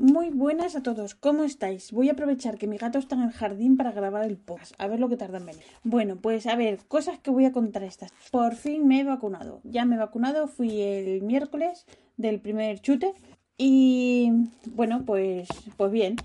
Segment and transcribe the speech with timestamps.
[0.00, 1.92] Muy buenas a todos, ¿cómo estáis?
[1.92, 4.86] Voy a aprovechar que mi gato está en el jardín para grabar el podcast, a
[4.88, 5.62] ver lo que tarda en venir.
[5.84, 8.10] Bueno, pues a ver, cosas que voy a contar estas.
[8.30, 11.84] Por fin me he vacunado, ya me he vacunado, fui el miércoles
[12.16, 13.12] del primer chute
[13.58, 14.32] y
[14.70, 16.16] bueno, pues, pues bien,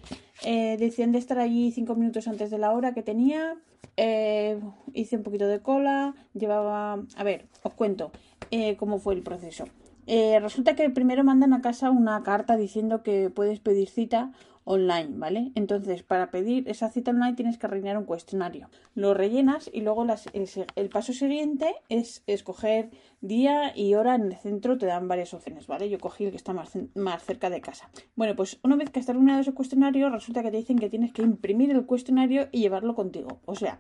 [0.46, 3.58] eh, decían de estar allí cinco minutos antes de la hora que tenía,
[3.98, 4.58] eh,
[4.94, 8.14] hice un poquito de cola, llevaba, a ver, os cuento
[8.52, 9.66] eh, cómo fue el proceso.
[10.08, 14.32] Eh, resulta que primero mandan a casa una carta diciendo que puedes pedir cita
[14.66, 15.52] online, ¿vale?
[15.56, 18.70] Entonces, para pedir esa cita online tienes que rellenar un cuestionario.
[18.96, 22.90] Lo rellenas y luego el, paso siguiente es escoger
[23.22, 24.78] día y hora en el centro.
[24.78, 25.90] Te dan varias opciones, ¿vale?
[25.90, 27.90] Yo cogí el que está más, más cerca de casa.
[28.16, 31.14] Bueno, pues una vez que has terminado ese cuestionario, resulta que te dicen que tienes
[31.14, 33.40] que imprimir el cuestionario y llevarlo contigo.
[33.46, 33.78] O sea,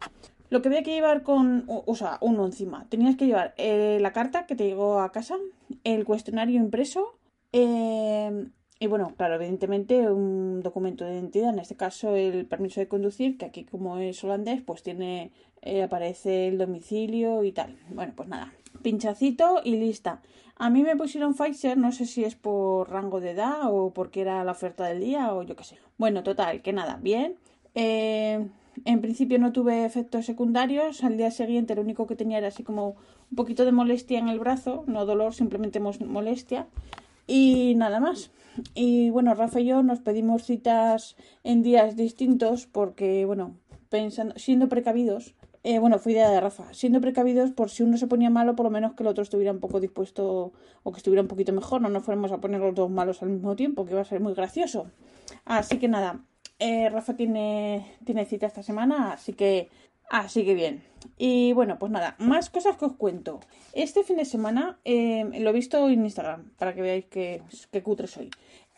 [0.52, 2.86] lo que había que llevar con, o, sea, uno encima.
[2.90, 5.36] Tenías que llevar eh, la carta que te llegó a casa,
[5.86, 7.18] el cuestionario impreso,
[7.54, 8.48] eh,
[8.78, 13.38] y bueno, claro, evidentemente un documento de identidad, en este caso el permiso de conducir,
[13.38, 17.78] que aquí como es holandés, pues tiene, eh, aparece el domicilio y tal.
[17.90, 20.22] Bueno, pues nada, pinchacito y lista.
[20.58, 24.22] A mí me pusieron Pfizer, no sé si es por rango de edad o porque
[24.22, 25.78] era la oferta del día o yo qué sé.
[25.98, 27.38] Bueno, total, que nada, bien.
[27.76, 28.46] Eh,
[28.84, 31.04] en principio no tuve efectos secundarios.
[31.04, 32.96] Al día siguiente lo único que tenía era así como
[33.36, 36.68] un poquito de molestia en el brazo, no dolor, simplemente molestia.
[37.28, 38.32] Y nada más.
[38.74, 43.58] Y bueno, Rafa y yo nos pedimos citas en días distintos porque, bueno,
[43.90, 48.08] pensando, siendo precavidos, eh, bueno, fue idea de Rafa, siendo precavidos por si uno se
[48.08, 50.54] ponía malo, por lo menos que el otro estuviera un poco dispuesto
[50.84, 53.32] o que estuviera un poquito mejor, no nos fuéramos a poner los dos malos al
[53.32, 54.88] mismo tiempo, que iba a ser muy gracioso.
[55.44, 56.24] Así que nada,
[56.60, 59.70] eh, Rafa tiene, tiene cita esta semana, así que,
[60.10, 60.84] así que bien.
[61.18, 63.40] Y bueno, pues nada, más cosas que os cuento.
[63.74, 67.42] Este fin de semana eh, lo he visto en Instagram, para que veáis que,
[67.84, 68.30] cutre soy.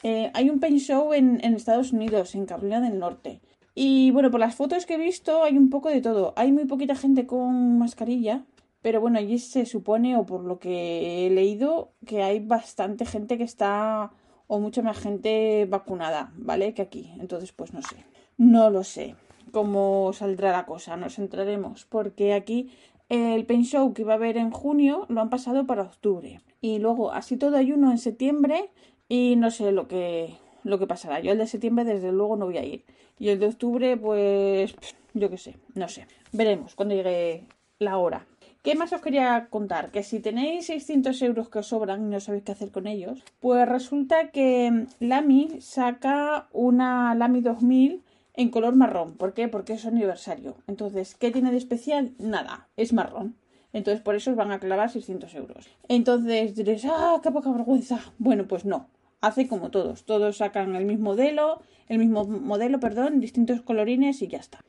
[0.03, 3.41] Eh, hay un paint show en, en Estados Unidos, en Carolina del Norte.
[3.73, 6.33] Y bueno, por las fotos que he visto hay un poco de todo.
[6.35, 8.45] Hay muy poquita gente con mascarilla,
[8.81, 13.37] pero bueno, allí se supone, o por lo que he leído, que hay bastante gente
[13.37, 14.11] que está,
[14.47, 16.73] o mucha más gente vacunada, ¿vale?
[16.73, 17.11] Que aquí.
[17.19, 17.97] Entonces, pues no sé.
[18.37, 19.15] No lo sé
[19.51, 22.71] cómo saldrá la cosa, nos entraremos, porque aquí
[23.09, 26.41] el Paint Show que iba a haber en junio lo han pasado para octubre.
[26.61, 28.69] Y luego, así todo hay uno en septiembre
[29.07, 31.19] y no sé lo que, lo que pasará.
[31.19, 32.83] Yo el de septiembre desde luego no voy a ir.
[33.19, 34.75] Y el de octubre, pues
[35.13, 36.07] yo qué sé, no sé.
[36.31, 37.45] Veremos cuando llegue
[37.79, 38.25] la hora.
[38.63, 39.91] ¿Qué más os quería contar?
[39.91, 43.23] Que si tenéis 600 euros que os sobran y no sabéis qué hacer con ellos,
[43.39, 48.03] pues resulta que Lamy saca una Lamy 2000
[48.37, 49.17] en color marrón.
[49.17, 49.49] ¿Por qué?
[49.49, 50.55] Porque es aniversario.
[50.67, 52.13] Entonces, ¿qué tiene de especial?
[52.19, 53.35] Nada, es marrón.
[53.73, 55.67] Entonces, por eso os van a clavar 600 euros.
[55.89, 57.99] Entonces diréis, ¡ah, qué poca vergüenza!
[58.17, 58.87] Bueno, pues no.
[59.19, 60.05] Hace como todos.
[60.05, 64.63] Todos sacan el mismo modelo, el mismo modelo, perdón, distintos colorines y ya está.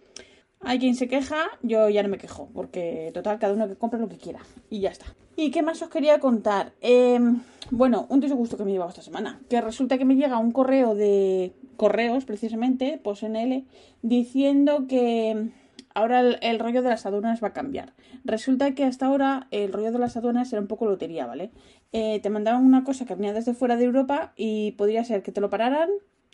[0.61, 4.01] Hay quien se queja, yo ya no me quejo, porque total, cada uno que compre
[4.01, 4.41] lo que quiera.
[4.71, 5.07] Y ya está.
[5.37, 6.73] ¿Y qué más os quería contar?
[6.81, 9.41] Em, bueno, un disgusto que me he llevado esta semana.
[9.49, 13.25] Que resulta que me llega un correo de correos, precisamente, pues
[14.03, 15.51] diciendo que
[15.95, 17.93] ahora el, rollo de las aduanas va a cambiar.
[18.25, 21.51] Resulta que hasta ahora el rollo de las aduanas era un poco lotería, ¿vale?
[21.93, 25.33] Eh, te mandaban una cosa que venía desde fuera de Europa y podría ser que
[25.33, 25.89] te lo pararan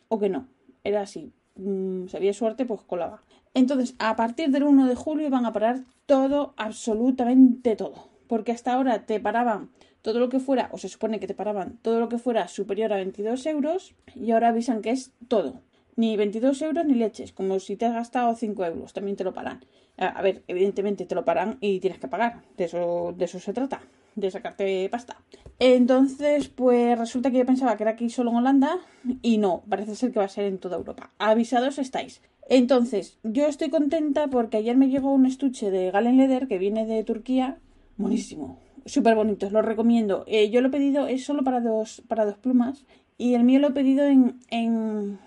[0.08, 0.48] o que no.
[0.82, 1.32] Era así.
[1.56, 3.22] Mm, si había suerte, pues colaba.
[3.54, 8.08] Entonces, a partir del 1 de julio van a parar todo, absolutamente todo.
[8.26, 9.70] Porque hasta ahora te paraban
[10.02, 12.92] todo lo que fuera, o se supone que te paraban todo lo que fuera superior
[12.92, 15.62] a 22 euros, y ahora avisan que es todo.
[15.96, 19.32] Ni 22 euros ni leches, como si te has gastado 5 euros, también te lo
[19.32, 19.64] paran.
[19.96, 23.52] A ver, evidentemente te lo paran y tienes que pagar, de eso, de eso se
[23.52, 23.80] trata,
[24.16, 25.16] de sacarte pasta.
[25.60, 28.78] Entonces, pues resulta que yo pensaba que era aquí solo en Holanda
[29.22, 31.12] y no, parece ser que va a ser en toda Europa.
[31.18, 32.20] Avisados estáis.
[32.48, 36.84] Entonces, yo estoy contenta porque ayer me llegó un estuche de Galen Leather que viene
[36.84, 37.58] de Turquía,
[37.96, 40.24] buenísimo, súper bonitos, lo recomiendo.
[40.26, 42.84] Eh, yo lo he pedido, es solo para dos, para dos plumas
[43.16, 45.18] y el mío lo he pedido en, en,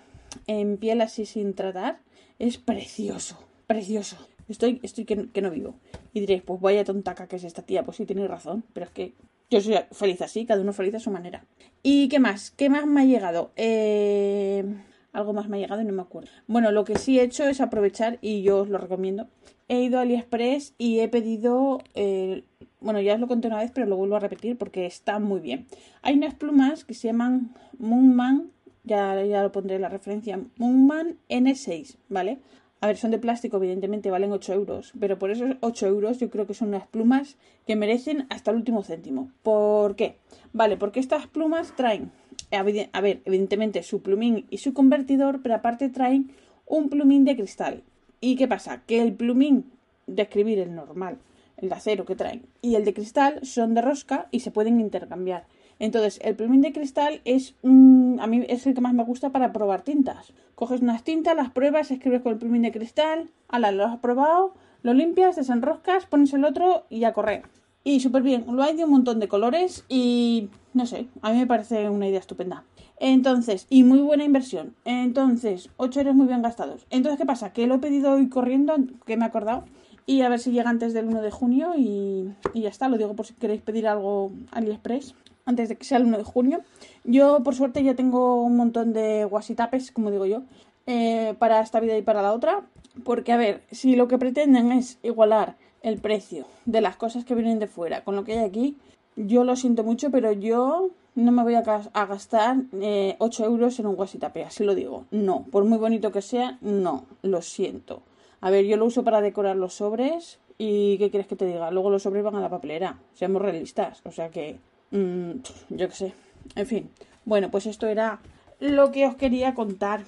[0.46, 2.00] en piel así sin tratar.
[2.38, 3.36] Es precioso,
[3.66, 4.16] precioso.
[4.48, 5.74] Estoy, estoy que, que, no vivo.
[6.12, 7.84] Y diréis, pues vaya tontaca que es esta tía.
[7.84, 9.14] Pues sí, tenéis razón, pero es que
[9.50, 11.44] yo soy feliz así, cada uno feliz a su manera.
[11.82, 12.52] ¿Y qué más?
[12.52, 13.50] ¿Qué más me ha llegado?
[13.56, 14.64] Eh...
[15.12, 16.30] algo más me ha llegado y no me acuerdo.
[16.46, 19.28] Bueno, lo que sí he hecho es aprovechar y yo os lo recomiendo.
[19.68, 22.44] He ido a AliExpress y he pedido, eh,
[22.80, 25.40] bueno, ya os lo conté una vez, pero lo vuelvo a repetir porque está muy
[25.40, 25.66] bien.
[26.02, 28.50] Hay unas plumas que se llaman Moonman,
[28.84, 32.38] ya, ya lo pondré la referencia, Moonman N6, ¿vale?
[32.80, 36.30] A ver, son de plástico, evidentemente valen 8 euros, pero por esos 8 euros yo
[36.30, 39.32] creo que son unas plumas que merecen hasta el último céntimo.
[39.42, 40.18] ¿Por qué?
[40.52, 42.12] Vale, porque estas plumas traen,
[42.50, 46.32] a ver, evidentemente su plumín y su convertidor, pero aparte traen
[46.66, 47.82] un plumín de cristal.
[48.20, 48.82] ¿Y qué pasa?
[48.86, 49.70] Que el plumín
[50.06, 51.18] de escribir, el normal,
[51.56, 54.80] el de acero que traen, y el de cristal son de rosca y se pueden
[54.80, 55.46] intercambiar.
[55.78, 59.30] Entonces, el plumín de cristal es un, a mí es el que más me gusta
[59.30, 60.32] para probar tintas.
[60.56, 64.54] Coges unas tintas, las pruebas, escribes con el plumín de cristal, ala, lo has probado,
[64.82, 67.42] lo limpias, desenroscas, pones el otro y a correr.
[67.84, 71.38] Y súper bien, lo hay de un montón de colores y no sé, a mí
[71.38, 72.64] me parece una idea estupenda.
[73.00, 74.74] Entonces, y muy buena inversión.
[74.84, 76.86] Entonces, 8 euros muy bien gastados.
[76.90, 77.52] Entonces, ¿qué pasa?
[77.52, 78.74] Que lo he pedido hoy corriendo,
[79.06, 79.64] que me he acordado,
[80.06, 82.88] y a ver si llega antes del 1 de junio y, y ya está.
[82.88, 85.14] Lo digo por si queréis pedir algo AliExpress
[85.44, 86.60] antes de que sea el 1 de junio.
[87.04, 90.42] Yo, por suerte, ya tengo un montón de guasitapes, como digo yo,
[90.86, 92.66] eh, para esta vida y para la otra.
[93.04, 97.34] Porque, a ver, si lo que pretenden es igualar el precio de las cosas que
[97.34, 98.76] vienen de fuera con lo que hay aquí,
[99.16, 103.16] yo lo siento mucho, pero yo no me voy a, gastar 8 eh,
[103.46, 105.06] euros en un guasitape, así lo digo.
[105.10, 108.02] No, por muy bonito que sea, no, lo siento.
[108.40, 111.70] A ver, yo lo uso para decorar los sobres y ¿qué quieres que te diga?
[111.70, 114.58] Luego los sobres van a la papelera, seamos realistas, o sea que
[114.90, 115.32] Mm,
[115.70, 116.12] yo qué sé.
[116.54, 116.90] En fin.
[117.24, 118.20] Bueno, pues esto era
[118.60, 120.02] lo que os quería contar.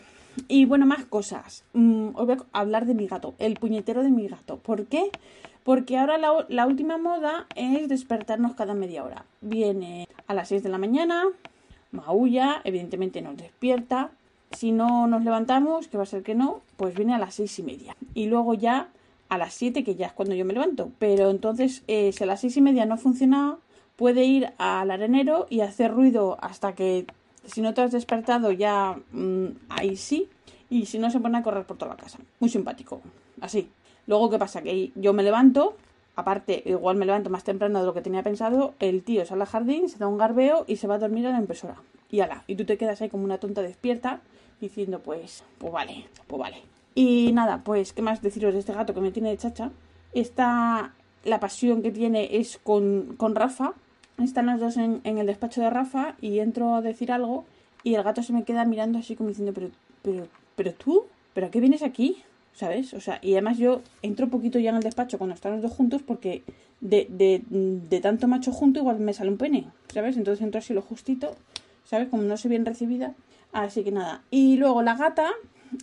[0.48, 1.64] Y bueno, más cosas.
[1.72, 4.56] Mm, os voy a hablar de mi gato, el puñetero de mi gato.
[4.58, 5.10] ¿Por qué?
[5.64, 6.18] Porque ahora
[6.48, 9.24] la, última moda es despertarnos cada media hora.
[9.40, 11.24] Viene a las 6 de la mañana,
[11.92, 14.10] maulla, evidentemente nos despierta.
[14.52, 17.56] Si no nos levantamos, que va a ser que no, pues viene a las seis
[17.60, 17.96] y media.
[18.14, 18.88] Y luego ya
[19.28, 20.90] a las 7, que ya es cuando yo me levanto.
[20.98, 23.58] Pero entonces, eh, si a las seis y media no funciona,
[23.94, 27.06] puede ir al arenero y hacer ruido hasta que
[27.44, 30.28] si no te has despertado ya mm, ahí sí
[30.68, 32.18] y si no se pone a correr por toda la casa.
[32.38, 33.00] Muy simpático.
[33.40, 33.68] Así.
[34.06, 34.62] Luego, ¿qué pasa?
[34.62, 35.76] Que yo me levanto,
[36.16, 39.48] aparte, igual me levanto más temprano de lo que tenía pensado, el tío sale al
[39.48, 41.76] jardín, se da un garbeo y se va a dormir a la impresora.
[42.10, 44.20] Y ala, y tú te quedas ahí como una tonta despierta
[44.60, 46.62] diciendo, pues, pues vale, pues vale.
[46.94, 49.70] Y nada, pues, ¿qué más deciros de este gato que me tiene de chacha?
[50.12, 50.92] Esta,
[51.24, 53.74] la pasión que tiene es con, con Rafa,
[54.24, 57.44] están los dos en, el despacho de Rafa y entro a decir algo
[57.82, 59.70] y el gato se me queda mirando así como diciendo, pero,
[60.02, 60.26] pero,
[60.56, 62.22] pero tú, ¿pero a qué vienes aquí?
[62.52, 62.94] ¿Sabes?
[62.94, 65.62] O sea, y además yo entro un poquito ya en el despacho cuando están los
[65.62, 66.42] dos juntos porque
[66.80, 70.16] de, de, de tanto macho junto igual me sale un pene, ¿sabes?
[70.16, 71.36] Entonces entro así lo justito,
[71.84, 72.08] ¿sabes?
[72.08, 73.14] Como no soy bien recibida.
[73.52, 74.22] Así que nada.
[74.30, 75.30] Y luego la gata,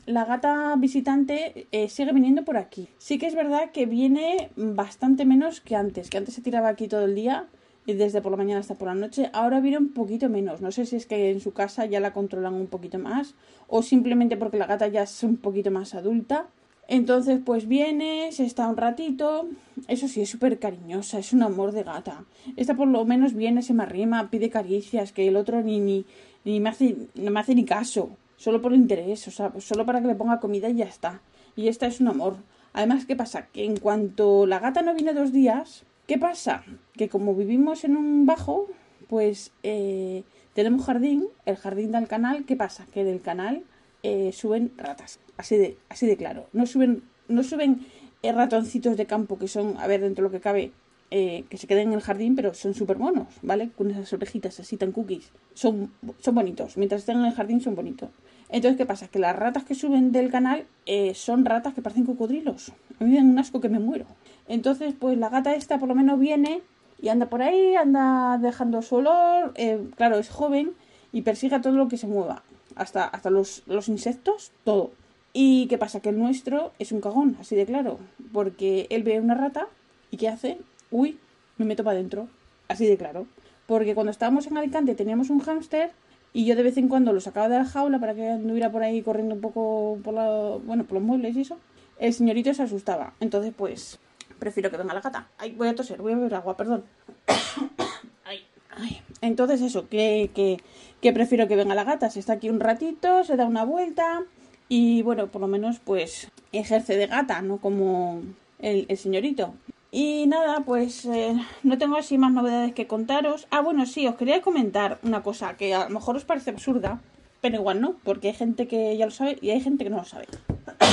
[0.05, 2.89] la gata visitante eh, sigue viniendo por aquí.
[2.97, 6.87] Sí que es verdad que viene bastante menos que antes, que antes se tiraba aquí
[6.87, 7.47] todo el día
[7.93, 9.29] desde por la mañana hasta por la noche.
[9.33, 10.61] Ahora viene un poquito menos.
[10.61, 13.35] No sé si es que en su casa ya la controlan un poquito más
[13.67, 16.47] o simplemente porque la gata ya es un poquito más adulta.
[16.89, 19.49] Entonces, pues viene, se está un ratito.
[19.87, 22.23] Eso sí, es súper cariñosa, es un amor de gata.
[22.55, 26.05] Esta por lo menos viene, se me arrima, pide caricias, que el otro ni, ni,
[26.45, 28.11] ni me hace, no me hace ni caso.
[28.37, 31.21] Solo por interés, o sea, solo para que le ponga comida y ya está.
[31.55, 32.37] Y esta es un amor.
[32.71, 33.47] Además, ¿qué pasa?
[33.47, 36.63] Que en cuanto la gata no viene dos días, ¿Qué pasa?
[36.93, 38.67] Que como vivimos en un bajo,
[39.09, 40.23] pues eh,
[40.53, 42.87] tenemos jardín, el jardín del canal, ¿qué pasa?
[42.93, 43.63] Que del canal
[44.03, 46.47] eh, suben ratas, así de, así de claro.
[46.53, 47.85] No suben, no suben
[48.23, 50.71] eh, ratoncitos de campo que son, a ver, dentro de lo que cabe,
[51.09, 53.69] que se queden en el jardín, pero son súper monos, ¿vale?
[53.77, 55.29] Con esas orejitas así tan cookies.
[55.55, 56.77] Son, son bonitos.
[56.77, 58.09] Mientras estén en el jardín son bonitos.
[58.49, 59.07] Entonces, ¿qué pasa?
[59.09, 60.65] Que las ratas que suben del canal
[61.13, 62.73] son ratas que parecen cocodrilos.
[62.99, 64.05] A mí me dan un asco que me muero.
[64.47, 66.61] Entonces, pues la gata esta por lo menos viene
[67.01, 70.71] y anda por ahí, anda dejando su olor, eh, claro, es joven
[71.11, 72.43] y persigue todo lo que se mueva,
[72.75, 74.91] hasta, hasta los, los insectos, todo.
[75.33, 75.99] ¿Y qué pasa?
[75.99, 77.99] Que el nuestro es un cagón, así de claro,
[78.31, 79.67] porque él ve una rata
[80.09, 80.57] y ¿qué hace?
[80.89, 81.19] Uy,
[81.57, 82.27] me meto para adentro,
[82.67, 83.27] así de claro.
[83.67, 85.91] Porque cuando estábamos en Alicante teníamos un hámster
[86.33, 88.83] y yo de vez en cuando lo sacaba de la jaula para que anduviera por
[88.83, 91.57] ahí corriendo un poco por, la, bueno, por los muebles y eso.
[91.99, 93.13] El señorito se asustaba.
[93.19, 93.99] Entonces, pues,
[94.39, 95.27] prefiero que venga la gata.
[95.37, 96.83] Ay, voy a toser, voy a beber agua, perdón.
[98.25, 99.01] Ay, ay.
[99.21, 100.57] Entonces eso, que, que,
[101.01, 102.09] que prefiero que venga la gata.
[102.09, 104.23] Se está aquí un ratito, se da una vuelta
[104.69, 108.21] y bueno, por lo menos pues ejerce de gata, no como
[108.59, 109.53] el, el señorito.
[109.91, 113.47] Y nada, pues eh, no tengo así más novedades que contaros.
[113.51, 117.01] Ah, bueno, sí, os quería comentar una cosa que a lo mejor os parece absurda,
[117.41, 119.97] pero igual no, porque hay gente que ya lo sabe y hay gente que no
[119.97, 120.27] lo sabe.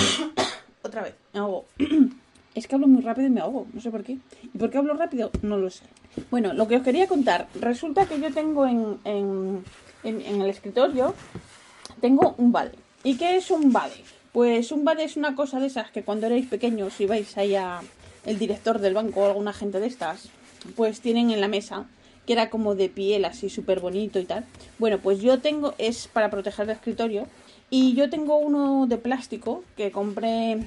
[0.83, 1.65] Otra vez, ahogo.
[2.55, 4.19] es que hablo muy rápido y me ahogo, no sé por qué.
[4.43, 5.31] ¿Y por qué hablo rápido?
[5.43, 5.85] No lo sé.
[6.31, 9.65] Bueno, lo que os quería contar, resulta que yo tengo en, en,
[10.05, 11.15] en, el escritorio,
[12.01, 12.73] tengo un vale.
[13.03, 13.95] ¿Y qué es un vale?
[14.33, 17.55] Pues un vale es una cosa de esas que cuando erais pequeños y vais ahí
[17.55, 17.81] a
[18.25, 20.29] el director del banco o alguna gente de estas,
[20.77, 21.87] pues tienen en la mesa
[22.27, 24.45] que era como de piel así súper bonito y tal.
[24.79, 27.27] Bueno, pues yo tengo, es para proteger el escritorio,
[27.71, 30.59] y yo tengo uno de plástico que compré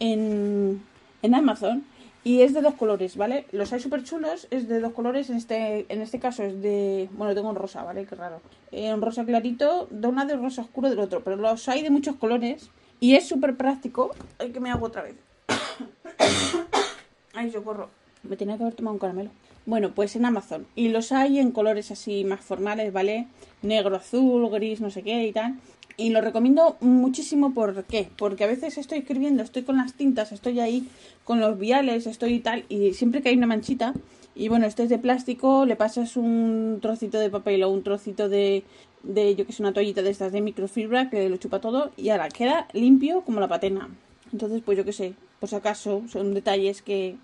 [0.00, 0.82] en,
[1.24, 1.84] en Amazon
[2.22, 3.46] y es de dos colores, ¿vale?
[3.50, 7.08] Los hay súper chulos, es de dos colores, en este, en este caso es de...
[7.12, 8.06] Bueno, tengo en rosa, ¿vale?
[8.06, 8.40] Qué raro.
[8.72, 11.90] Eh, un rosa clarito, de una de rosa oscuro del otro, pero los hay de
[11.90, 14.14] muchos colores y es súper práctico.
[14.38, 15.16] Ay, que me hago otra vez.
[17.34, 17.88] Ay, socorro.
[18.22, 19.30] Me tenía que haber tomado un caramelo.
[19.66, 20.66] Bueno, pues en Amazon.
[20.74, 23.28] Y los hay en colores así más formales, ¿vale?
[23.62, 25.56] Negro, azul, gris, no sé qué y tal.
[25.96, 28.08] Y lo recomiendo muchísimo, ¿por qué?
[28.16, 30.88] Porque a veces estoy escribiendo, estoy con las tintas, estoy ahí
[31.22, 33.94] con los viales, estoy y tal, y siempre que hay una manchita,
[34.34, 38.28] y bueno, este es de plástico, le pasas un trocito de papel o un trocito
[38.28, 38.64] de,
[39.04, 42.08] de yo que sé, una toallita de estas de microfibra que lo chupa todo, y
[42.08, 43.88] ahora queda limpio como la patena.
[44.32, 45.14] Entonces, pues yo que sé,
[45.46, 47.16] si acaso, son detalles que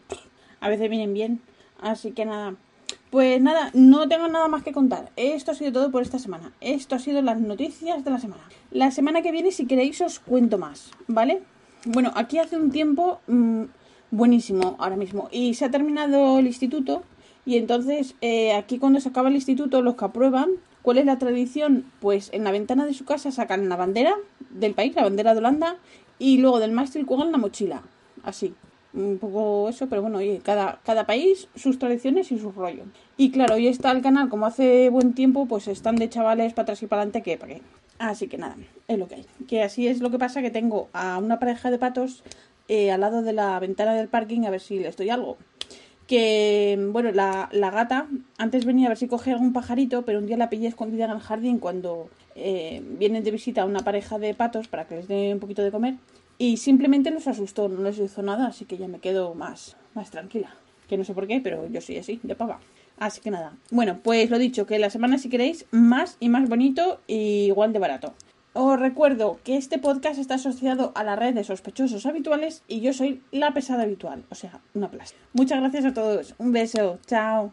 [0.61, 1.41] a veces vienen bien.
[1.81, 2.55] Así que nada,
[3.11, 5.11] pues nada, no tengo nada más que contar.
[5.17, 6.53] Esto ha sido todo por esta semana.
[6.61, 8.43] Esto ha sido las noticias de la semana.
[8.71, 11.43] La semana que viene, si queréis, os cuento más, ¿vale?
[11.87, 13.65] Bueno, aquí hace un tiempo mm,
[14.13, 15.29] buenísimo ahora mismo.
[15.33, 17.03] Y se ha terminado el instituto.
[17.45, 20.51] Y entonces, eh, aquí cuando se acaba el instituto, los que aprueban,
[20.83, 21.87] ¿cuál es la tradición?
[21.99, 24.15] Pues en la ventana de su casa sacan la bandera
[24.51, 25.79] del país, la bandera de Holanda,
[26.21, 27.83] y luego del máster cuelgan la mochila.
[28.23, 28.55] Así
[28.93, 32.87] un poco eso, pero bueno, oye, cada, cada país sus tradiciones y sus rollos.
[33.17, 36.65] Y claro, hoy está el canal, como hace buen tiempo, pues están de chavales para
[36.65, 37.55] atrás y para adelante que para.
[37.99, 38.57] Así que nada,
[38.89, 39.27] es lo que hay.
[39.47, 42.25] Que así es lo que pasa, que tengo a una pareja de patos
[42.69, 45.37] eh, al lado de la ventana del parking a ver si les doy algo.
[46.07, 50.27] Que, bueno, la, la, gata antes venía a ver si cogía algún pajarito, pero un
[50.27, 54.19] día la pillé escondida en el jardín cuando eh, vienen de visita a una pareja
[54.19, 55.95] de patos para que les dé un poquito de comer
[56.41, 60.11] y simplemente los asustó, no les hizo nada, así que ya me quedo más, más
[60.11, 60.55] tranquila.
[60.89, 62.61] Que no sé por qué, pero yo soy así, de pava.
[62.99, 63.53] Así que nada.
[63.71, 67.75] Bueno, pues lo dicho, que la semana si queréis, más y más bonito y igual
[67.75, 68.15] de barato.
[68.55, 72.95] Os recuerdo que este podcast está asociado a la red de sospechosos habituales y yo
[72.95, 75.23] soy la pesada habitual, o sea, una plástica.
[75.35, 76.35] Muchas gracias a todos.
[76.39, 76.99] Un beso.
[77.07, 77.53] Chao.